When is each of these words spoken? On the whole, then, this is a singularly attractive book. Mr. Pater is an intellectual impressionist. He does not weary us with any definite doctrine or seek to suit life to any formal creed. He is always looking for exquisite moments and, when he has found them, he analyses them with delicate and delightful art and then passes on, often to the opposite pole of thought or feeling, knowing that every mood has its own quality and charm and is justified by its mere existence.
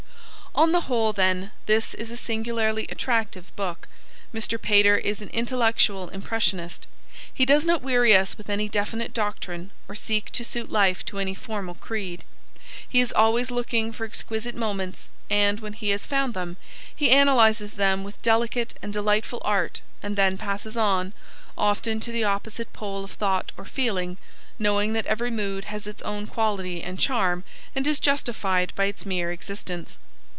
On 0.53 0.73
the 0.73 0.81
whole, 0.81 1.13
then, 1.13 1.51
this 1.65 1.93
is 1.93 2.11
a 2.11 2.17
singularly 2.17 2.85
attractive 2.89 3.55
book. 3.55 3.87
Mr. 4.33 4.61
Pater 4.61 4.97
is 4.97 5.21
an 5.21 5.29
intellectual 5.29 6.09
impressionist. 6.09 6.87
He 7.33 7.45
does 7.45 7.65
not 7.65 7.81
weary 7.81 8.13
us 8.13 8.37
with 8.37 8.49
any 8.49 8.67
definite 8.67 9.13
doctrine 9.13 9.71
or 9.87 9.95
seek 9.95 10.29
to 10.31 10.43
suit 10.43 10.69
life 10.69 11.05
to 11.05 11.19
any 11.19 11.33
formal 11.33 11.75
creed. 11.75 12.25
He 12.87 12.99
is 12.99 13.13
always 13.13 13.49
looking 13.49 13.93
for 13.93 14.03
exquisite 14.03 14.53
moments 14.53 15.09
and, 15.29 15.61
when 15.61 15.71
he 15.71 15.91
has 15.91 16.05
found 16.05 16.33
them, 16.33 16.57
he 16.93 17.09
analyses 17.11 17.75
them 17.75 18.03
with 18.03 18.21
delicate 18.21 18.73
and 18.81 18.91
delightful 18.91 19.41
art 19.45 19.79
and 20.03 20.17
then 20.17 20.37
passes 20.37 20.75
on, 20.75 21.13
often 21.57 22.01
to 22.01 22.11
the 22.11 22.25
opposite 22.25 22.73
pole 22.73 23.05
of 23.05 23.11
thought 23.11 23.53
or 23.55 23.63
feeling, 23.63 24.17
knowing 24.59 24.91
that 24.93 25.05
every 25.05 25.31
mood 25.31 25.63
has 25.65 25.87
its 25.87 26.01
own 26.01 26.27
quality 26.27 26.83
and 26.83 26.99
charm 26.99 27.45
and 27.73 27.87
is 27.87 28.01
justified 28.01 28.73
by 28.75 28.83
its 28.83 29.05
mere 29.05 29.31
existence. 29.31 29.97